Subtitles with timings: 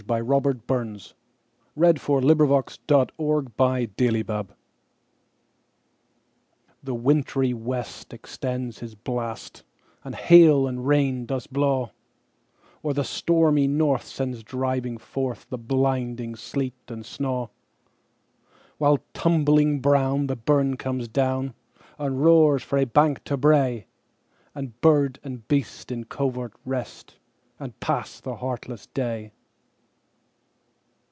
[0.07, 1.13] The Harvard Classics.
[1.77, 2.89] 1909–14.
[3.47, 4.01] 1781 15.
[4.01, 4.49] Winter: A
[6.65, 9.61] Dirge THE WINTRY west extends his blast,
[10.03, 11.91] And hail and rain does blaw;
[12.81, 17.51] Or the stormy north sends driving forthThe blinding sleet and snaw:While,
[19.13, 21.53] tumbling brown, the burn comes down,
[21.99, 23.85] And roars frae bank to brae;
[24.55, 27.19] And bird and beast in covert rest,
[27.59, 29.33] And pass the heartless day.